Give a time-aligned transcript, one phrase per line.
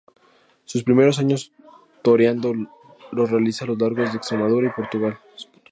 [0.65, 1.51] Sus primeros años
[2.01, 2.55] toreando
[3.11, 5.19] los realiza a lo largo de Extremadura y Portugal.